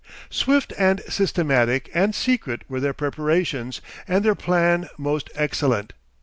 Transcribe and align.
Swift 0.31 0.73
and 0.79 1.01
systematic 1.07 1.87
and 1.93 2.15
secret 2.15 2.63
were 2.67 2.79
their 2.79 2.91
preparations, 2.91 3.81
and 4.07 4.25
their 4.25 4.33
plan 4.33 4.89
most 4.97 5.29
excellent. 5.35 5.93